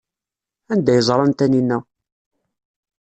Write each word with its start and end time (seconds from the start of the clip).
Anda 0.71 0.91
ay 0.93 1.01
ẓran 1.07 1.31
Taninna? 1.37 1.77